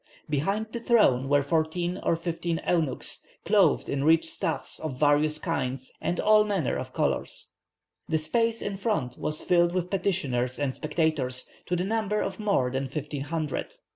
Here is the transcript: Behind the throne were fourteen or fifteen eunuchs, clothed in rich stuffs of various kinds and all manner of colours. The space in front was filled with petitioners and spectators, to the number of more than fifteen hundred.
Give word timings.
Behind 0.27 0.65
the 0.71 0.79
throne 0.79 1.29
were 1.29 1.43
fourteen 1.43 1.99
or 2.01 2.15
fifteen 2.15 2.59
eunuchs, 2.67 3.23
clothed 3.45 3.87
in 3.87 4.03
rich 4.03 4.27
stuffs 4.27 4.79
of 4.79 4.97
various 4.99 5.37
kinds 5.37 5.93
and 6.01 6.19
all 6.19 6.43
manner 6.43 6.75
of 6.75 6.91
colours. 6.91 7.51
The 8.09 8.17
space 8.17 8.63
in 8.63 8.77
front 8.77 9.15
was 9.19 9.41
filled 9.43 9.73
with 9.73 9.91
petitioners 9.91 10.57
and 10.57 10.73
spectators, 10.73 11.47
to 11.67 11.75
the 11.75 11.83
number 11.83 12.19
of 12.19 12.39
more 12.39 12.71
than 12.71 12.87
fifteen 12.87 13.25
hundred. 13.25 13.75